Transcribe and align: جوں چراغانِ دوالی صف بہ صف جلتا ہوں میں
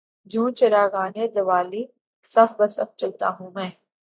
جوں 0.31 0.49
چراغانِ 0.57 1.15
دوالی 1.35 1.83
صف 2.31 2.49
بہ 2.57 2.67
صف 2.75 2.89
جلتا 2.99 3.27
ہوں 3.37 3.49
میں 3.55 3.69